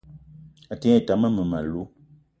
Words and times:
A 0.71 0.73
te 0.79 0.85
ngne 0.87 1.01
tam 1.07 1.21
mmem- 1.25 1.55
alou 1.59 1.85